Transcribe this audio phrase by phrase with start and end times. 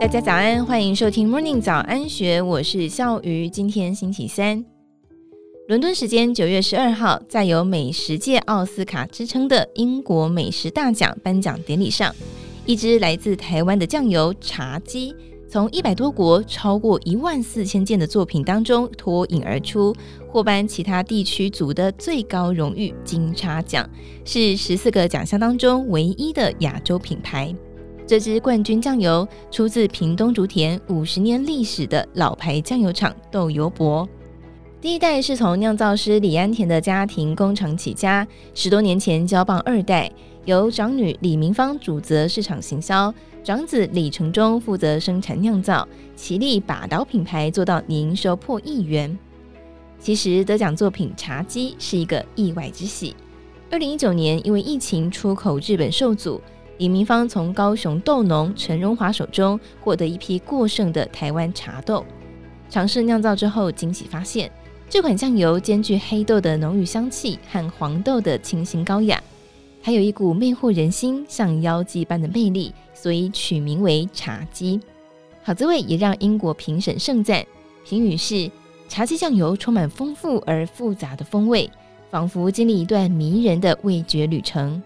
[0.00, 3.48] 大家早安，欢迎收听 Morning 早安学，我是笑鱼。
[3.48, 4.64] 今天星期三，
[5.66, 12.14] 伦敦时间九月十二号，在有美食界奥斯卡之称的英国美食大奖颁奖典礼上，
[12.64, 15.12] 一支来自台湾的酱油茶几，
[15.48, 19.92] 从一百多国、超过一万四千件的作品当中脱颖而出，
[20.28, 23.88] 获颁其他地区组的最高荣誉金叉奖，
[24.24, 27.52] 是十四个奖项当中唯一的亚洲品牌。
[28.08, 34.08] 这支冠军酱油出自屏东竹田五十年历史的老牌酱油厂豆油伯。
[34.80, 40.10] 第一代是从酿造师李安田的家庭工厂起家，十多年前交棒二代，
[40.46, 43.12] 由长女李明芳主责市场行销，
[43.44, 49.18] 长子李成忠负责生产酿造，齐力把岛品牌做到年收破亿元。
[50.00, 53.14] 其实得奖作品茶姬是一个意外之喜。
[53.70, 56.40] 二零一九年因为疫情出口日本受阻。
[56.78, 62.04] 李明芳从高雄豆农陈荣华手中获得一批过剩的台湾茶豆，
[62.70, 64.48] 尝试酿造之后，惊喜发现
[64.88, 69.20] 这款酱油兼具黑豆的浓郁香气和黄豆的清新高雅，
[69.82, 74.80] 还有一股魅惑人心、像妖姬般的魅力，所以取名为茶姬。
[75.42, 77.44] 好滋味也让英国评审盛赞，
[77.84, 78.48] 评语是：
[78.88, 81.68] 茶姬酱油充满丰富而复杂的风味，
[82.08, 84.80] 仿佛经历一段迷人的味觉旅程。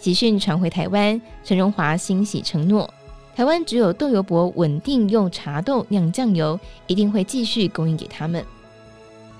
[0.00, 2.88] 喜讯传回台湾，陈荣华欣喜承诺，
[3.36, 8.42] 台湾只有豆油伯稳定用茶豆酿酱油，一定会继续供应给他们。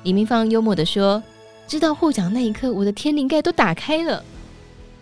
[0.02, 1.22] 李明芳幽默地说
[1.66, 4.22] ：“知道获奖那一刻，我的天灵盖都打开了。”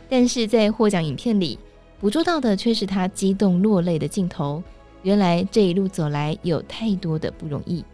[0.09, 1.59] 但是在获奖影片里，
[2.01, 4.63] 捕捉到的却是他激动落泪的镜头。
[5.03, 7.85] 原来这一路走来，有太多的不容易。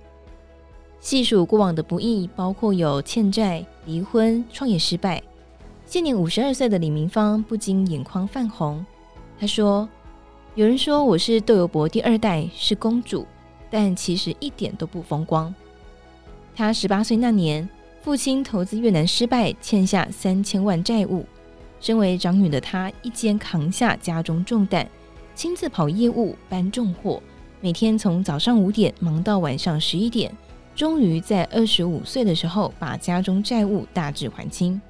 [1.00, 5.22] 细数过往的不易，包括有欠债、离婚、创业失败。
[5.94, 8.84] 现年五十二岁的李明芳不禁眼眶泛红。
[9.38, 9.88] 她说
[10.56, 13.24] ：“有人说我是豆油伯第二代，是公主，
[13.70, 15.54] 但其实一点都不风光。
[16.52, 17.68] 她十八岁那年，
[18.02, 21.24] 父亲投资越南失败，欠下三千万债务。
[21.78, 24.84] 身为长女的她，一肩扛下家中重担，
[25.36, 27.22] 亲自跑业务、搬重货，
[27.60, 30.36] 每天从早上五点忙到晚上十一点，
[30.74, 34.80] 终于在二十五岁的时候，把家中债务大致还清。”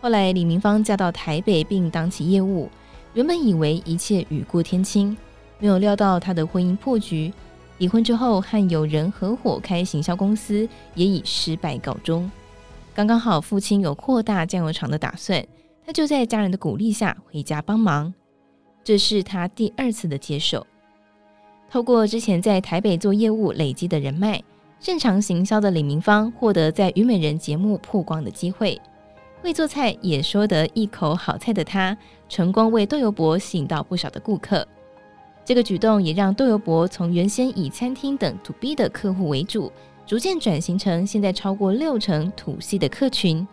[0.00, 2.68] 后来，李明芳嫁到台北，并当起业务。
[3.14, 5.16] 原本以为一切雨过天晴，
[5.58, 7.32] 没有料到她的婚姻破局。
[7.78, 12.30] 离婚之后，和友人合伙开行销公司，也以失败告终。
[12.94, 15.44] 刚刚好，父亲有扩大酱油厂的打算，
[15.84, 18.12] 她就在家人的鼓励下回家帮忙。
[18.84, 20.64] 这是她第二次的接手。
[21.68, 24.42] 透过之前在台北做业务累积的人脉，
[24.78, 28.80] 擅长行销的李明芳获得在虞美人节目曝光的机会。
[29.40, 31.96] 会做菜也说得一口好菜的他，
[32.28, 34.66] 成功为豆油伯吸引到不少的顾客。
[35.44, 39.72] 这个举动也让豆油伯从原先以餐厅等 To B 的客户为主，
[40.06, 43.46] 逐渐转型成现在超过六成土系的客群。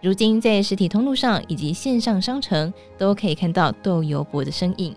[0.00, 4.94] 如今在实体通路上以及线上商城都可以看到豆油伯的身影。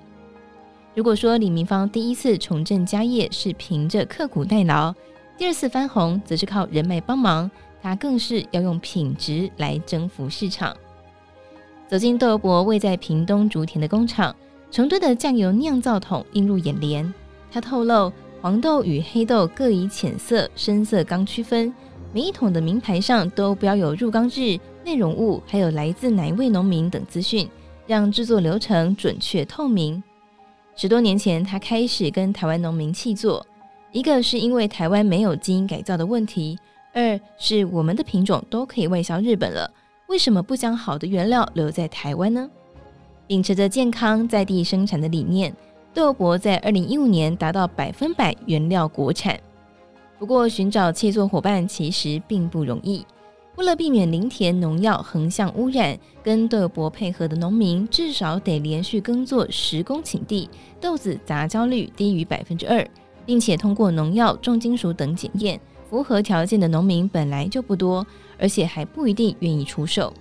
[0.94, 4.94] 如果说李明芳第一次重振家业是凭着刻苦耐劳，
[5.38, 7.50] 第二次翻红则是靠人脉帮忙。
[7.88, 10.76] 他更是要用品质来征服市场。
[11.88, 14.36] 走进豆博位在屏东竹田的工厂，
[14.70, 17.14] 成吨的酱油酿造桶映入眼帘。
[17.50, 18.12] 他透露，
[18.42, 21.74] 黄豆与黑豆各以浅色、深色缸区分，
[22.14, 27.48] 每一桶的名牌上都标有入缸日、内容物，还有来自哪一位农民等资讯，
[27.88, 30.04] 让制作流程准确透明。
[30.76, 33.48] 十多年前，他开始跟台湾农民契作，
[33.94, 36.60] 一个是因为台湾没有基因改造的问题。
[36.98, 39.72] 二是我们的品种都可以外销日本了，
[40.08, 42.50] 为什么不将好的原料留在台湾呢？
[43.28, 45.56] 秉持着健康在地生产的理念，
[45.94, 49.40] 豆油伯在二零一五年达到百分百原料国产。
[50.18, 53.06] 不过，寻找切作伙伴其实并不容易。
[53.58, 60.50] 为了避免林田农药横向污染，跟豆油伯配合的农民至少得连续耕作十公顷地，
[60.82, 62.84] 豆子杂交率低于百分之二，
[63.24, 65.60] 并且通过农药、重金属等检验。
[65.90, 68.06] 符合条件的农民本来就不多，
[68.38, 70.14] 而且还不一定愿意出售。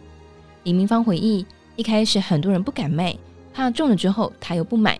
[0.63, 1.45] 李明芳回忆，
[1.77, 3.17] 一开始很多人不敢卖，
[3.53, 4.99] 怕中了之后他又不买。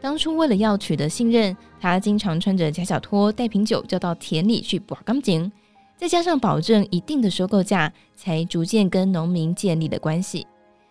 [0.00, 5.50] 当初为了要取得信任，他经常穿着假脚拖带瓶酒，就到田里去拔钢筋，
[5.96, 10.46] 再加上保证一定的收购价，才逐渐跟农民建立了关系。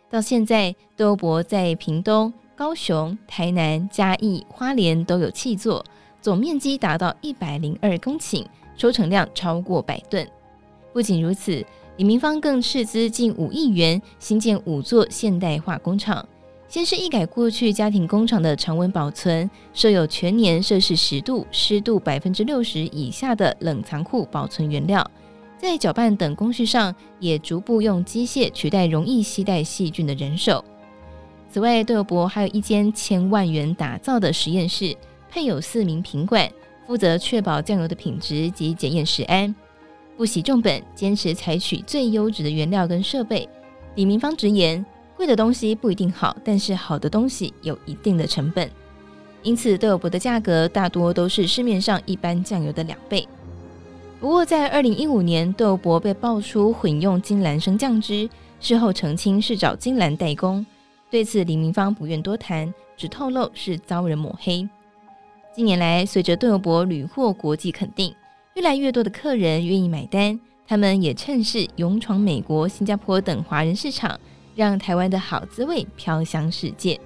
[0.09, 5.85] 到现在，豆博在屏东、高雄、台南、嘉义、花莲都有契作，
[6.21, 8.43] 总面积达到一百零二公顷。
[8.75, 10.27] 收成量超过百吨。
[10.91, 11.65] 不仅如此，
[11.97, 16.27] 李明芳更斥资近五亿元新建五座现代化工厂，
[16.67, 25.09] 先是一改过去家庭工厂的常温保存，设有全年摄氏十度、湿度百分之六十以下的冷藏库保存原料，
[25.57, 30.63] 在搅拌等工序上也逐步用机械取代容易携带细菌的人手。
[31.49, 34.95] 此外，豆油伯还有一间千万元打造的实验室，
[35.29, 36.51] 配有四名品管，
[36.85, 39.53] 负责确保酱油的品质及检验食安，
[40.17, 43.47] 不惜重本，坚持采取最优质的原料跟设备。
[43.95, 44.85] 李明芳直言。
[45.15, 48.67] 贵的东西不一定好，但是好的东西有一定的成本，
[49.43, 53.25] 因此豆油博的价格大多都是市面上一般酱油的两倍。
[54.19, 58.27] 不过，在二零一五年，豆油博被爆出混用金兰生酱汁，
[58.59, 60.65] 事后澄清是找金兰代工。
[61.11, 64.67] 对此，李明芳不愿多谈，只透露是遭人抹黑。
[65.55, 68.13] 近年来，随着豆油伯屡获国际肯定，
[68.55, 74.19] 越来越多的客人愿意买单，他们也趁势勇闯美国、新加坡等华人市场。
[74.55, 76.99] 让台湾的好滋味飘香世界。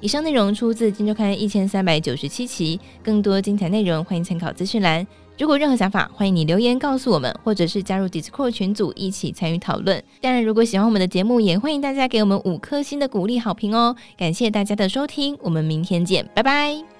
[0.00, 5.06] 以上内容出自《金周刊》一千三百九十七期，更多精彩内容欢迎参考资讯栏。
[5.38, 10.02] 如果任何想法，欢迎你留言告诉我们，或者是加入 Discord 群组一起参与讨论。
[10.20, 13.94] 当然，如果喜欢我们的节目，也欢迎大家给我们五颗星的鼓励好评哦。
[14.18, 16.99] 感谢大家的收听，我们明天见，拜拜。